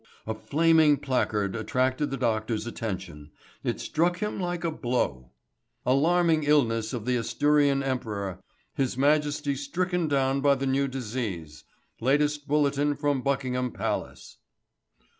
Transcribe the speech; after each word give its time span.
A 0.25 0.33
flaming 0.33 0.97
placard 0.97 1.55
attracted 1.55 2.09
the 2.09 2.17
doctor's 2.17 2.65
attention. 2.65 3.29
It 3.63 3.79
struck 3.79 4.17
him 4.17 4.39
like 4.39 4.63
a 4.63 4.71
blow. 4.71 5.29
"Alarming 5.85 6.41
illness 6.43 6.91
of 6.91 7.05
the 7.05 7.17
Asturian 7.17 7.83
Emperor. 7.83 8.39
His 8.73 8.97
Majesty 8.97 9.53
stricken 9.55 10.07
down 10.07 10.41
by 10.41 10.55
the 10.55 10.65
new 10.65 10.87
disease. 10.87 11.65
Latest 11.99 12.47
bulletin 12.47 12.95
from 12.95 13.21
Buckingham 13.21 13.71
Palace." 13.73 14.37